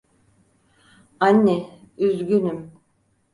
[1.19, 1.67] Anne,
[1.97, 2.71] üzgünüm.